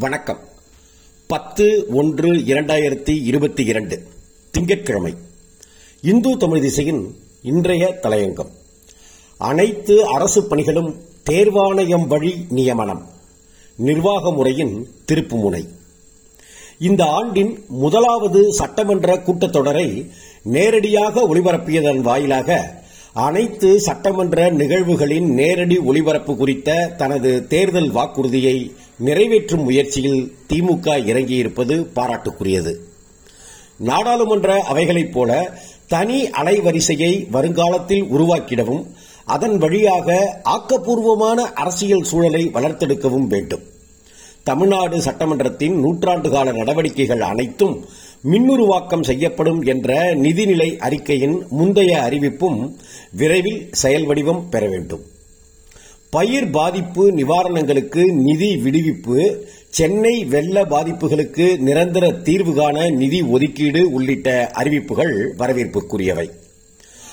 [0.00, 0.38] வணக்கம்.
[1.26, 4.02] பத்து ஒன்று இரண்டாயிரத்தி இருபத்தி இரண்டு.
[4.50, 5.14] திங்கட்கிழமை.
[6.00, 8.50] இந்து தமிழ் திசையின் இன்றைய தலையங்கம்.
[9.38, 10.94] அனைத்து அரசு பணிகளும்
[11.30, 13.10] தேர்வாணையம் வழி நியமனம்.
[13.76, 15.68] நிர்வாக முறையின் திருப்புமுனை.
[16.78, 20.10] இந்த ஆண்டின் முதலாவது சட்டமன்ற கூட்டத்தொடரை
[20.42, 22.79] நேரடியாக ஒளிபரப்பியதன் வாயிலாக
[23.12, 32.74] அனைத்து சட்டமன்ற நிகழ்வுகளின் நேரடி ஒளிபரப்பு குறித்த தனது தேர்தல் வாக்குறுதியை நிறைவேற்றும் முயற்சியில் திமுக இறங்கியிருப்பது பாராட்டுக்குரியது.
[33.76, 38.86] நாடாளுமன்ற அவைகளைப் போல தனி அலைவரிசையை வருங்காலத்தில் உருவாக்கிடவும்
[39.24, 43.60] அதன் வழியாக ஆக்கப்பூர்வமான அரசியல் சூழலை வளர்த்தெடுக்கவும் வேண்டும்.
[44.42, 47.84] தமிழ்நாடு சட்டமன்றத்தின் நூற்றாண்டு கால நடவடிக்கைகள் அனைத்தும்
[48.24, 52.76] மின்னுருவாக்கம் செய்யப்படும் என்ற நிதிநிலை அறிக்கையின் முந்தைய அறிவிப்பும்
[53.12, 55.00] விரைவில் செயல் வடிவம் பெற வேண்டும்.
[56.10, 59.36] பயிர் பாதிப்பு நிவாரணங்களுக்கு நிதி விடுவிப்பு
[59.68, 66.30] சென்னை வெள்ள பாதிப்புகளுக்கு நிரந்தர தீர்வு காண நிதி ஒதுக்கீடு உள்ளிட்ட அறிவிப்புகள் வரவேற்புக்குரியவை.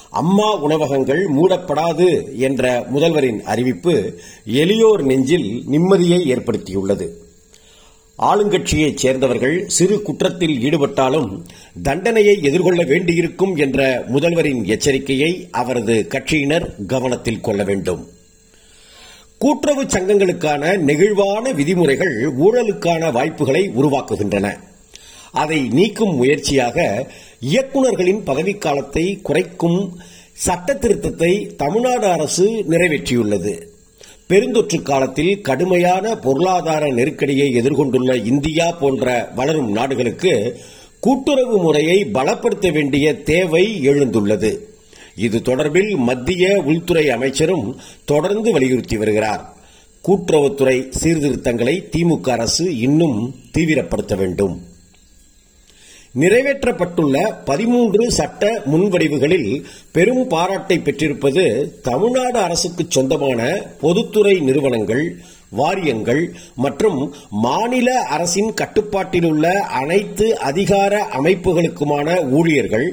[0.09, 7.07] அம்மா உணவகங்கள் மூடப்படாது என்ற முதல்வரின் அறிவிப்பு எளியோர் நெஞ்சில் நிம்மதியை ஏற்படுத்தியுள்ளது.
[8.21, 11.41] ஆளுங்கட்சியைச் சேர்ந்தவர்கள் சிறு குற்றத்தில் ஈடுபட்டாலும்
[11.83, 18.09] தண்டனையை எதிர்கொள்ள வேண்டியிருக்கும் என்ற முதல்வரின் எச்சரிக்கையை அவரது கட்சியினர் கவனத்தில் கொள்ள வேண்டும்.
[19.37, 24.59] கூட்டுறவு சங்கங்களுக்கான நெகிழ்வான விதிமுறைகள் ஊழலுக்கான வாய்ப்புகளை உருவாக்குகின்றன.
[25.31, 27.07] அதை நீக்கும் முயற்சியாக
[27.51, 29.99] இயக்குநர்களின் பதவிக்காலத்தை குறைக்கும்
[30.33, 33.75] சட்ட திருத்தத்தை தமிழ்நாடு அரசு நிறைவேற்றியுள்ளது.
[34.29, 40.57] பெருந்தொற்று காலத்தில் கடுமையான பொருளாதார நெருக்கடியை எதிர்கொண்டுள்ள இந்தியா போன்ற வளரும் நாடுகளுக்கு
[40.99, 44.57] கூட்டுறவு முறையை பலப்படுத்த வேண்டிய தேவை எழுந்துள்ளது.
[45.15, 47.75] இது தொடர்பில் மத்திய உள்துறை அமைச்சரும்
[48.05, 49.53] தொடர்ந்து வலியுறுத்தி வருகிறார்.
[50.07, 54.61] கூட்டுறவுத்துறை சீர்திருத்தங்களை திமுக அரசு இன்னும் தீவிரப்படுத்த வேண்டும்.
[56.21, 59.49] நிறைவேற்றப்பட்டுள்ள பதிமூன்று சட்ட முன்வடிவுகளில்
[59.91, 61.43] பெரும் பாராட்டை பெற்றிருப்பது
[61.81, 63.41] தமிழ்நாடு அரசுக்கு சொந்தமான
[63.81, 65.03] பொதுத்துறை நிறுவனங்கள்
[65.49, 66.21] வாரியங்கள்
[66.55, 66.99] மற்றும்
[67.43, 69.47] மாநில அரசின் கட்டுப்பாட்டில் உள்ள
[69.81, 72.87] அனைத்து அதிகார அமைப்புகளுக்குமான ஊழியர்கள்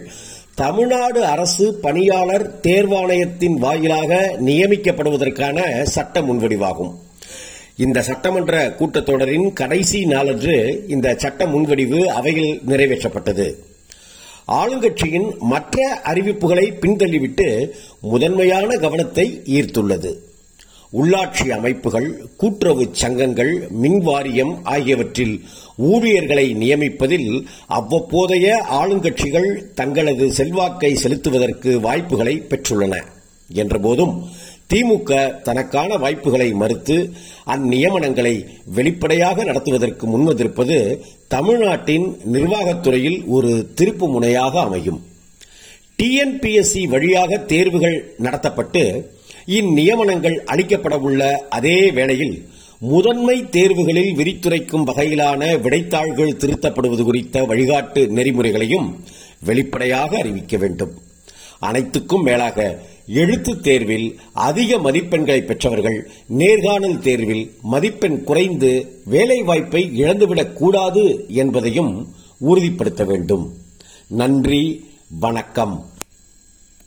[0.54, 4.12] தமிழ்நாடு அரசு பணியாளர் தேர்வாணையத்தின் வாயிலாக
[4.46, 5.58] நியமிக்கப்படுவதற்கான
[5.94, 6.92] சட்ட முன்வடிவாகும்.
[7.76, 13.54] இந்த சட்டமன்ற கூட்டத்தொடரின் கடைசி நாளன்று இந்த சட்ட முன்வடிவு அவையில் நிறைவேற்றப்பட்டது.
[14.48, 17.70] ஆளுங்கட்சியின் மற்ற அறிவிப்புகளை பின்தள்ளிவிட்டு
[18.00, 20.12] முதன்மையான கவனத்தை ஈர்த்துள்ளது.
[20.92, 25.42] உள்ளாட்சி அமைப்புகள் கூட்டுறவு சங்கங்கள் மின்வாரியம் ஆகியவற்றில்
[25.76, 33.02] ஊழியர்களை நியமிப்பதில் அவ்வப்போதைய ஆளுங்கட்சிகள் தங்களது செல்வாக்கை செலுத்துவதற்கு வாய்ப்புகளை பெற்றுள்ளன.
[33.54, 34.24] என்றபோதும்
[34.74, 37.10] திமுக தனக்கான வாய்ப்புகளை மறுத்து
[37.46, 40.98] அந்நியமனங்களை வெளிப்படையாக நடத்துவதற்கு முன்வந்திருப்பது
[41.28, 45.00] தமிழ்நாட்டின் நிர்வாகத்துறையில் ஒரு திருப்பு முனையாக அமையும்.
[45.98, 48.82] டிஎன்பிஎஸ்சி வழியாக தேர்வுகள் நடத்தப்பட்டு
[49.46, 52.48] இந்நியமனங்கள் அளிக்கப்படவுள்ள அதே வேளையில்
[52.78, 59.04] முதன்மை தேர்வுகளில் விரித்துரைக்கும் வகையிலான விடைத்தாள்கள் திருத்தப்படுவது குறித்த வழிகாட்டு நெறிமுறைகளையும்
[59.44, 60.94] வெளிப்படையாக அறிவிக்க வேண்டும்.
[61.58, 72.14] அனைத்துக்கும் மேலாக எழுத்து தேர்வில் அதிக மதிப்பெண்களை பெற்றவர்கள் நேர்காணல் தேர்வில் மதிப்பெண் குறைந்து வேலைவாய்ப்பை இழந்துவிடக் கூடாது என்பதையும்
[72.38, 73.54] உறுதிப்படுத்த வேண்டும்.
[74.08, 74.84] நன்றி
[75.18, 75.84] வணக்கம்.